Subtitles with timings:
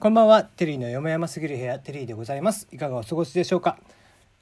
[0.00, 2.68] こんばんは、テリーのよもやますぎる部屋、テリーでございます。
[2.70, 3.80] いかがお過ごしでしょうか？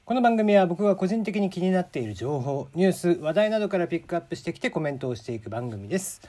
[0.05, 6.21] この番組は僕が個人的に気になっている情報、ニュース、話題などからピックアップしてきてコメントをしていく番組です。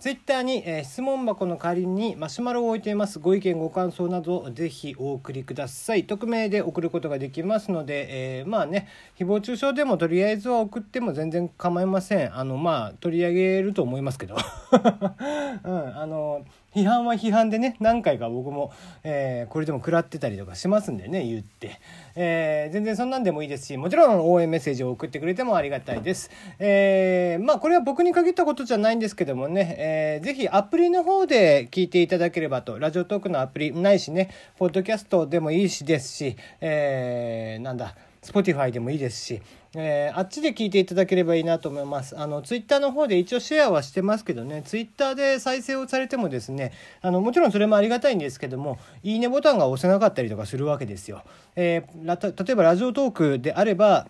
[0.00, 3.20] ツイッターに、えー質問箱の代わりにマシュマロを置いています。
[3.20, 6.04] ご意見、ご感想などぜひお送りください。
[6.04, 12.36] 匿名で送ることができますので、えーまあね、誹謗中傷でもとりあえずは送っても全然構いません。
[12.36, 14.34] あの、まあ、取り上げると思いますけど。
[15.62, 16.44] うん、あの、
[16.74, 18.72] 批判は批判でね何回か僕も、
[19.04, 21.78] えーこれでも食らってたりとかしますんでね言って、
[22.14, 39.42] えー全然そんなんでもいいですしもちろん応援メッセージを送ってくれてもありがたいです、えーまあこれは僕に限ったことじゃないんですけどもね、えーぜひアプリの方で聞いていただければとラジオトークのアプリないしねポッドキャストでもいいしですし、えーなんだ Spotify でもいいですし、
[39.74, 42.16] えーあっちで聞いていただければいいなと思います。
[42.18, 51.22] あの、Twitter の方で一応シェアはしてますけどね、Twitter で再生をされてもですね、あの、もちろんそれもありがたいんですけども、いいねボタンが押せなかったりとかするわけですよ。
[51.56, 54.06] えー例えばラジオトークであれば、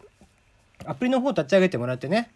[0.84, 2.30] アプリの方立ち上げてもらってね、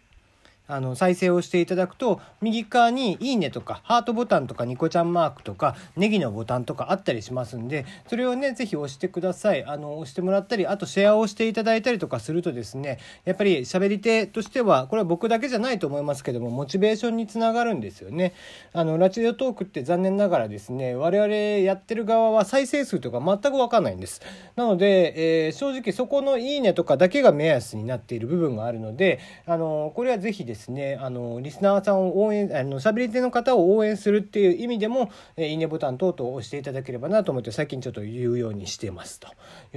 [0.67, 9.63] あの再生をしていただくと右側に「いいね」とかハートボタンとかニコちゃんマークとかネギのボタンとかあったりしますんでそれをねぜひ押してください。
[9.65, 18.33] あの押してもらったりあとシェアをしていただいたりとかするとですねやっぱり喋り手としてはこれは僕だけじゃないと思いますけどもモチベーションにつながるんですよね。
[18.73, 24.21] あのラジオトークって残念ながらですね我々やってる側は再生数とか全く分かんないんです。
[24.55, 39.27] なので、えー正直そこの「いいね」とかだけが目安になっている部分があるのであのこれはぜひですねですねあのリスナーさんを応援あの喋り手の方を応援するっていう意味でも「えいいね」ボタン等々押していただければなと思って最近ちょっと言うようにしてますと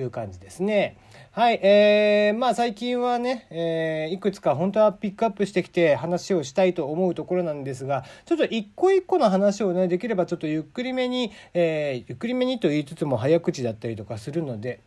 [0.01, 0.97] いう感じですね。
[1.33, 14.81] はい、えー、まあ最近はね、えーいくつか本当はピックアップしてきて話をしたいと思うところなんですがちょっと一個一個の話をねできればちょっとゆっくりめに、えーゆっくりめにと言いつつも早口だったりとかするので。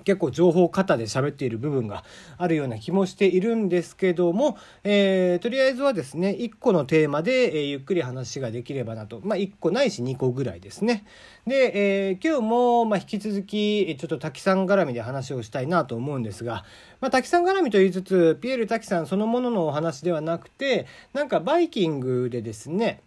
[0.00, 2.04] 結構情報過多で喋っている部分が
[2.38, 9.20] あるような気もしているんですけども、えーとりあえずはですね1個のテーマで、えーゆっくり話ができればなと。
[9.22, 11.04] まあ1個ないし2個ぐらいですね。
[11.46, 16.64] で、えー今日も、まあ、引き続きちょっと滝さん絡みで話をしたいなと思うんですが、
[17.00, 23.00] まあ、滝さん絡みと言いつつピエール滝さんそのもののお話ではなくてなんかバイキングでですね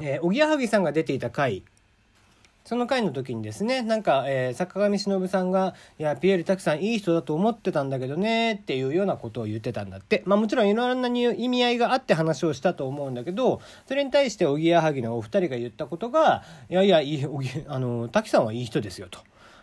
[0.00, 1.62] えーおぎやはぎさんが出ていた回
[2.68, 10.22] その回の時にですね、なんか、えー坂上忍さんが、いや、ピエール滝さんいい人だと思ってたんだけどね、っていうようなことを言ってたんだって。
[10.26, 19.20] まあもちろんいろんな意味合いがあって話をしたと思うんだけど、それに対しておぎやはぎのお二人が言ったことが、いやいや、いい、おぎあの、滝さんはいい人ですよ、と。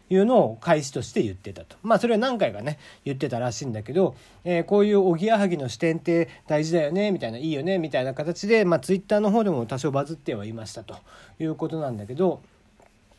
[0.09, 1.77] いうのを開始として言ってたと。
[1.83, 10.95] まあそれは何回かね、言ってたらしいんだけど、えーこういうおぎやはぎの視点って大事だよね、みたいな、いいよね、みたいな形で、まあツイッターの方でも多少バズってはいましたと
[11.39, 12.41] いうことなんだけど、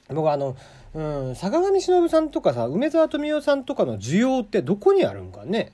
[0.09, 0.57] 僕あの、
[0.95, 5.73] うん、坂上忍さんとかさ梅沢富美男さんとかの需要ってどこにあるんかね。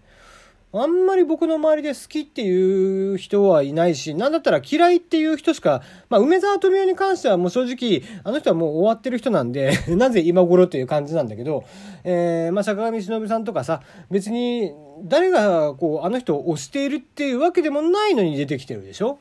[0.75, 11.65] あんまり僕の周りで好きっていう人はいないし、なんだったら嫌いっていう人しか、まあ、梅沢富美男に関してはもう正直、あの人はもう終わってる人なんで、 なぜ今頃という感じなんだけど、
[12.05, 14.73] えー、まあ、坂上忍さんとかさ、別に
[15.05, 19.19] 誰がこう、あの人を推しているっていうわけでもないのに出てきてるでしょ。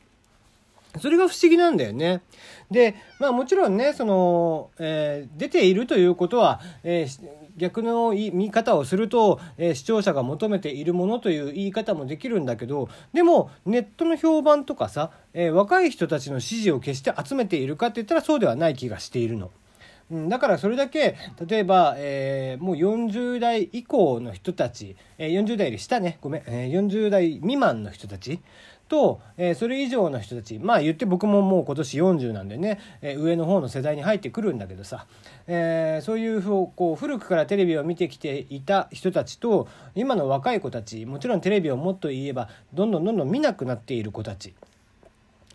[1.00, 2.22] それが不思議なんだよね。
[2.70, 19.50] で、まあもちろんね、その、えー出ているということは、えー逆の見方をすると、えー視聴者が求めているものという言い方もできるんだけど、でもネットの評判とかさ、え若い人たちの支持を決して集めているかって言ったらそうではない気がしているの。
[20.10, 28.40] うん、だからそれだけ例えば、えーもう40代以降の人たち、えー40代より下ねごめん、えー40代未満の人たち
[28.88, 35.06] と、えーそれ以上の人たちまあ言って僕ももう今年40なんでね、えー上の方の世代に入ってくるんだけどさ、
[35.46, 44.54] えーそういうこう古くからテレビを見てきていた人たちと今の若い子たちもちろんテレビをもっと言えばどんどんどんどん見なくなっている子たち。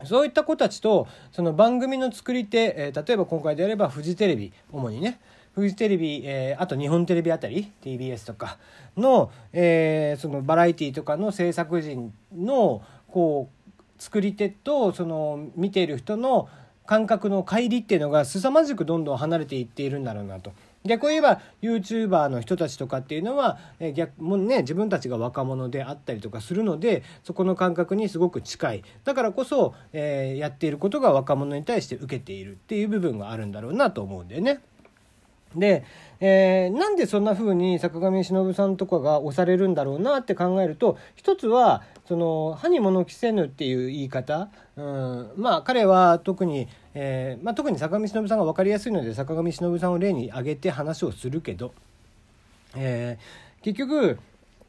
[0.04, 5.20] そういった子たちとその番組の作り手、えー例えば今回であればフジテレビ主にね
[5.54, 8.58] フジテレビ、えーあと日本テレビあたり TBS とか
[8.96, 16.50] の,、えーそのバラエティーとかの制作陣のこう作り手とその見ている人の
[16.86, 20.54] 感覚の乖離っていうのが凄まじくどんどん離れていっているんだろうなと。
[20.86, 34.60] 逆を言えば YouTuber の人たちとかっていうのは、え逆もね自分たちが若者であったりとかするのでそこの感覚にすごく近いだからこそ、えーやっていることが若者に対して受けているっていう部分があるんだろうなと思うんだよね。
[35.56, 35.84] で、
[36.20, 51.74] えー、なんでそんな風に坂上忍さんとかが押されるんだろうなって考えると一つはその「歯に物着せぬ」っていう言い方、うん、まあ彼は特に、えーまあ、特に坂上忍さんが分かりやすいので坂上忍さんを例に挙げて話をするけど、
[52.76, 54.18] えー、結局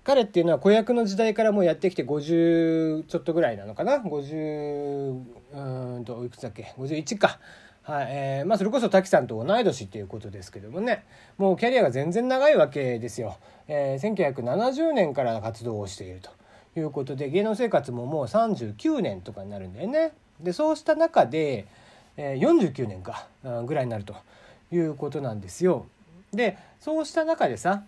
[0.05, 5.23] 彼っていうのは子役の時代からもうやってきて50ちょっとぐらいなのかな？50
[5.53, 7.39] うんといくつだっけ？51か。
[7.89, 8.07] はい。
[8.11, 11.07] えーまあ、それこそ滝さんと同い年っていうことですけどもね。
[11.39, 16.31] もうキャリアが全然長いわけですよ、えー、1970年から活動をしていると
[16.79, 20.13] いうことで芸能生活ももう39年とかになるんだよね。
[20.39, 21.67] でそうした中で、
[22.19, 23.27] えー、49年か
[23.65, 24.15] ぐらいになると
[24.71, 25.87] いうことなんですよ。
[26.31, 27.85] でそうした中でさ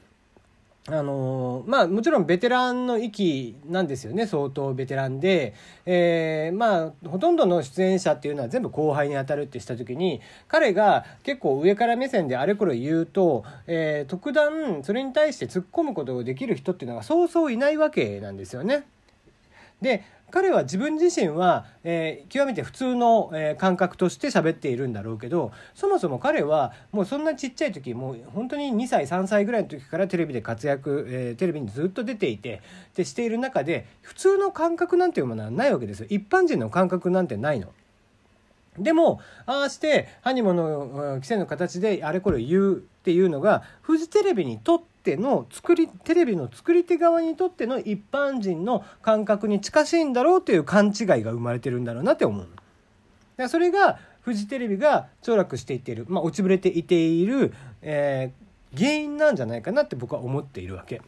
[0.89, 5.55] あのまあもちろんベテランの域なんですよね相当ベテランで、
[5.85, 18.85] えー、まあほとんどの出演者っていうのは全部後輩にあたるってした時に彼が結構上から目線であれこれ言うと、えー、特段それに対して突っ込むことができる人っていうのがそうそういないわけなんですよね。
[19.83, 32.63] で彼は自分自身は、えー、極めて普通の、えー、感覚として喋っているんだろうけどそもそも彼はもうそんなちっちゃい時もう本当に2歳3歳ぐらいの時からテレビで活躍、えー、テレビにずっと出ていて
[32.95, 37.73] でしている中で普通の感覚なんていうものはないわけですよ一般人の感覚なんてないの。
[38.79, 52.49] でもああして歯に物着せの形であれこれ言うっていうのがフジテレビにとっての作りテレビの作り手側にとっての一般人の感覚に近しいんだろうという勘違いが生まれてるんだろうなって思う。
[53.37, 61.01] だそれがフジテレビが凋落していっている、まあ、落ちぶれていている、えー、原因なんじゃないかなって僕は思っているわけ。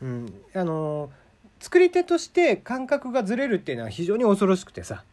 [0.00, 1.10] うん、あの
[1.60, 5.04] 作り手として感覚がずれるっていうのは非常に恐ろしくてさ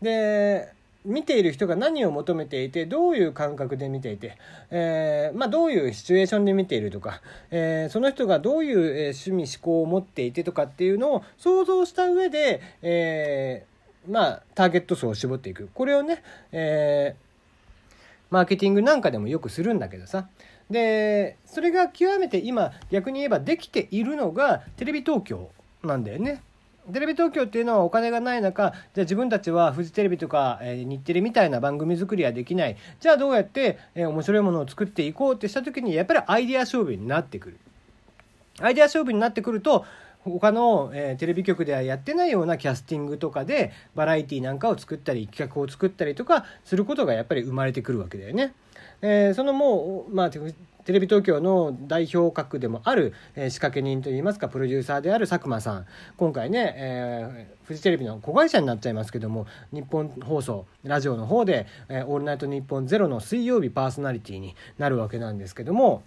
[0.00, 0.72] で
[1.04, 4.36] 見ている人が何を求めていてどういう感覚で見ていて、
[4.70, 7.20] えー、まあ、どういうシチュエーションで見ているとか、
[7.50, 8.78] えー、その人がどういう
[9.14, 16.22] 趣味思考を持っていてとかっていうのを想像した上で、えー、まあ、ターゲット層を絞っていくこれをね、
[16.52, 17.16] え
[18.30, 20.26] マーケティングなんかでもよくするんだけどさ
[20.70, 25.50] でそれが極めて今逆に言えばできているのがテレビ東京
[25.84, 26.42] なんだよね。
[26.90, 37.58] テレビ東京っていうのはお金がない中じゃあ自分たちはフジテレビとか、え、日テレみたいな番組作りはできないじゃあどうやって、え、面白いものを作っていこうってした時にやっぱりアイデア勝負になってくる。
[38.60, 39.84] アイデア勝負になってくると
[40.24, 48.54] 他の、えー、テレビ局ではやってないようなキャスティングとかでバラエティなんかを作ったり企画を作ったりとかすることがやっぱり生まれてくるわけだよね。
[49.02, 50.38] えー、そのもう、まあ、テ
[50.92, 55.86] レビ東京の代表格でもある、えー、仕掛け人といいますかプロデューサーである佐久間さん。
[56.16, 66.02] 今回ね、えー、フジテレビの子会社になっちゃいますけども日本放送ラジオの方で「えー、オールナイトニッポンゼロの水曜日パーソナリティになるわけなんですけども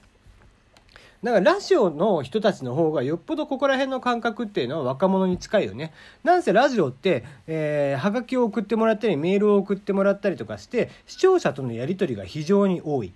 [1.25, 5.92] だからラジオの人たちの方がよっぽどここら辺の感覚っていうのは若者に近いよね。
[6.24, 13.12] なんせラジオって、えー、はがきを送ってもらったりメールを送ってもらったりとかして視聴者とのやり取りが非常に多い。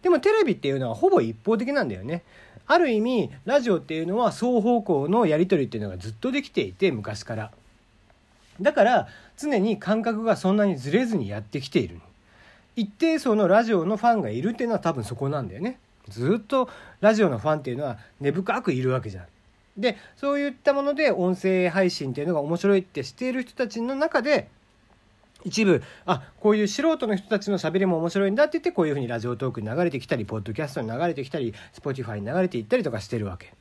[0.00, 2.22] でもテレビっていうのはほぼ一方的なんだよね。
[2.66, 7.50] ある意味ラジオっていうのは双方向のやり取りっていうのがずっとできていて昔から。
[8.62, 12.00] だから常に感覚がそんなにずれずにやってきている。
[12.76, 15.78] 一定層のラジオのファンがいるっていうのは多分そこなんだよね。
[16.08, 16.68] ずっと
[17.00, 19.26] ラジオのファンっていうのは根深くいるわけじゃん。
[19.76, 24.48] でそういったもので音声配信っていうのが面白いってしている人たちの中で
[25.44, 33.52] 一部あこういう素人の人たちのしゃべりも面白いんだって言ってこういうふうにラジオトークに流れてきたりポッドキャストに流れてきたり Spotify に流れていったりとかしてるわけ。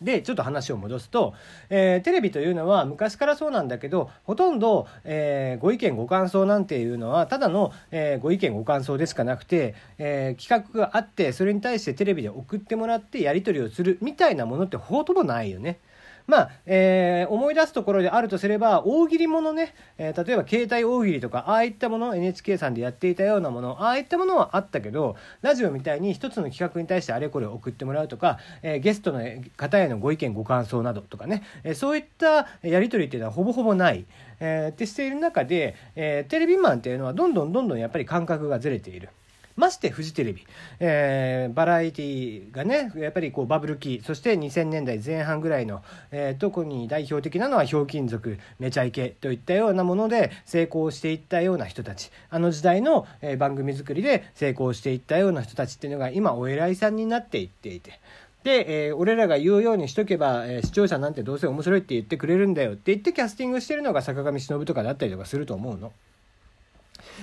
[0.00, 1.34] でちょっと話を戻すと、
[1.70, 15.78] えー、テレビというのは昔からそうなんだけどほとんど、えー、ご意見ご感想なんていうのはただの、えー、ご意見ご感想でしかなくて、え企画があってそれに対してテレビで送ってもらってやり取りをするみたいなものってほとんどないよね。
[16.26, 29.22] まあ、えー、思い出すところであるとすれば大喜利ものね、えー、例えば携帯大喜利とかああいったもの NHK さんでやっていたようなものああいったものはあったけどラジオみたいに一つの企画に対してあれこれ送ってもらうとか、えー、ゲストの
[29.56, 34.04] 方へのご意見ご感想などとかね、えそういったやり取りっていうのはほぼほぼない。
[34.38, 39.08] えー、ってしている中で、えテレビマンっていうのはどんどんどんどんやっぱり感覚がずれている。
[39.56, 40.46] ましてフジテレビ、
[40.80, 58.00] えー、バラエティがねやっぱりこうバブル期そして2000年代前半ぐらいの、えー、特に代表的なのはひょうきん族めちゃイケといったようなもので成功していったような人たちあの時代の、えー、番組作りで成功していったような人たちっていうのが今お偉いさんになっていっていて。
[58.44, 65.92] で、えー、俺らが言うようにしとけば、えー、視聴者なんてどうせ面白いって言ってくれるんだよって言ってキャスティングしてるのが坂上忍とかだったりとかすると思うの。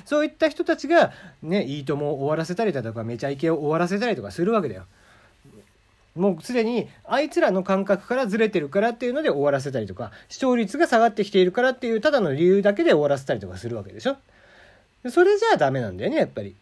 [0.06, 4.86] そういった人たちがねいいともを終わらせたりだとかめちゃイケを終わらせたりとかするわけだよ。
[6.16, 14.18] もうすでにあいつらの感覚からずれてるからっていうので終わらせたりとか視聴率が下がってきているからっていうただの理由だけで終わらせたりとかするわけでしょ
[15.10, 16.56] それじゃあダメなんだよねやっぱり。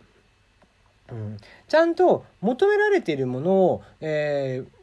[1.11, 4.80] うん、ちゃんと求められているものを、えー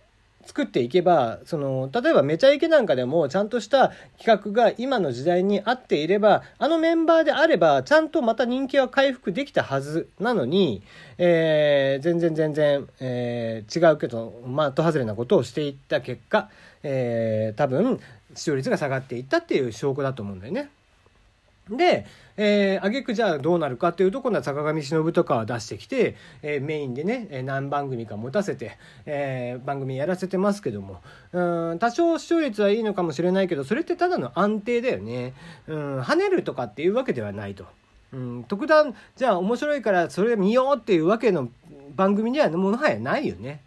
[0.48, 10.82] 作っていけばその例えばめちゃイケなんかでもちゃんとした企画が今の時代に合っていればあのメンバーであればちゃんとまた人気は回復できたはずなのに、
[11.18, 14.42] えー、全然全然、えー、違うけど
[14.74, 16.48] 的外れなことをしていった結果、
[16.82, 18.00] えー、多分
[18.34, 20.70] 視聴率が下がっていったっていう証拠だと思うんだよね。
[21.70, 22.06] で、
[22.36, 31.00] えー、挙句じゃあどうなるかっていうと今度は坂上忍とかは出してきて、えー、メインでね何番組か持たせて、えー、番組やらせてますけども
[31.32, 35.34] うん多少視聴率はいいのかもしれないけどそれってただの安定だよね
[35.66, 37.66] うん跳ねるとかっていうわけではないと。
[38.10, 41.50] うん、特段じゃあ面白いからそれ見ようっていうわけの
[41.94, 43.60] 番組にはもはやないよね。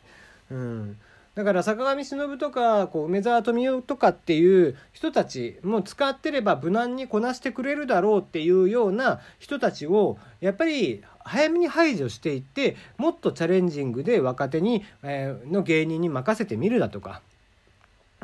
[0.49, 0.97] うん
[1.33, 17.21] だから坂上忍とかこう梅沢富美男とかっていう人たちも使ってれば無難にこなしてくれるだろうっていうような人たちをやっぱり早めに排除していってもっとチャレンジングで若手に、えー、の芸人に任せてみるだとか。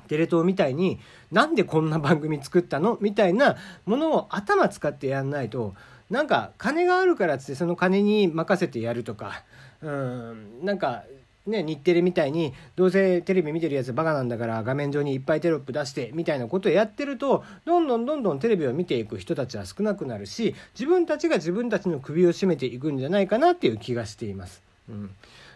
[0.08, 1.00] テレ東みたいに
[1.34, 5.76] なんでこんな番組作ったのみたいなものを頭使ってやんないと
[6.10, 9.44] なんか金があるからっつってその金に任せてやるとか
[9.82, 11.04] うんなんか
[11.48, 24.62] ね、日テレみたいにどうせテレビ見てるやつバカなんだから画面上にいっぱいテロップ出してみたいなことをやってるとどんどんどんどんテレビを見ていく人たちは少なくなるし自分たちが自分たちの首を絞めていくんじゃないかなっていう気がしています。
[24.90, 25.12] うん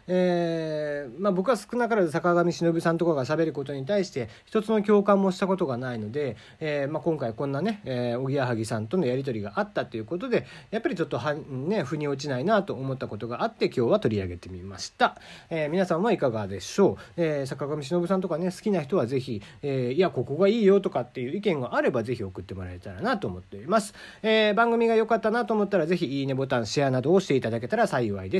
[0.08, 15.18] えーまあ、僕は少なからず坂上忍さんとかがしゃべることに対して一つの共感もしたことがないので、えーまあ、今回こんなね、え、おぎやはぎさんとのやり取りがあったということでやっぱりちょっとは、ね、腑に落ちないなと思ったことがあって今日は取り上げてみました、
[15.50, 23.94] え、皆さんはいかがでしょう、え、坂上忍さんとかね好きな人はぜひ、え、いやここがいいよとかっていう意見があればぜひ送ってもらえたらなと思っております、
[24.24, 28.40] え、番組が良かったなと思ったらぜひいいねボタンシェアなどをしていただけたら幸いで